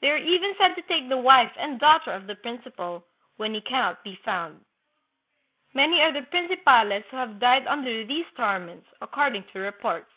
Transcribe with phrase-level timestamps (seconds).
[0.00, 3.04] They are even said to take the wife and daughter of the principal,
[3.36, 4.64] when he can not be found.
[5.74, 10.12] Many are the prin cipales who have died under these torments, according to reports."